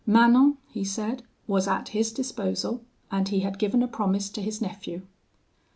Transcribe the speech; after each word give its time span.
'Manon,' 0.03 0.57
he 0.67 0.83
said, 0.83 1.21
'was 1.45 1.67
at 1.67 1.89
his 1.89 2.11
disposal: 2.11 2.81
and 3.11 3.27
he 3.29 3.41
had 3.41 3.59
given 3.59 3.83
a 3.83 3.87
promise 3.87 4.29
to 4.29 4.41
his 4.41 4.59
nephew.' 4.59 5.03